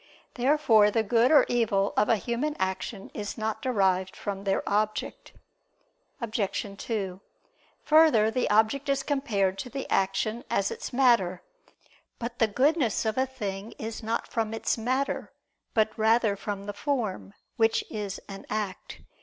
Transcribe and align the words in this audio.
Therefore 0.33 0.89
the 0.89 1.03
good 1.03 1.29
or 1.31 1.45
evil 1.47 1.93
of 1.95 2.09
a 2.09 2.15
human 2.15 2.55
action 2.57 3.11
is 3.13 3.37
not 3.37 3.61
derived 3.61 4.15
from 4.15 4.45
their 4.45 4.67
object. 4.67 5.31
Obj. 6.19 6.75
2: 6.75 7.21
Further, 7.83 8.31
the 8.31 8.49
object 8.49 8.89
is 8.89 9.03
compared 9.03 9.59
to 9.59 9.69
the 9.69 9.87
action 9.91 10.43
as 10.49 10.71
its 10.71 10.91
matter. 10.91 11.43
But 12.17 12.39
the 12.39 12.47
goodness 12.47 13.05
of 13.05 13.15
a 13.15 13.27
thing 13.27 13.73
is 13.77 14.01
not 14.01 14.27
from 14.27 14.55
its 14.55 14.75
matter, 14.75 15.31
but 15.75 15.95
rather 15.95 16.35
from 16.35 16.63
the 16.65 16.73
form, 16.73 17.35
which 17.57 17.83
is 17.91 18.19
an 18.27 18.47
act. 18.49 19.01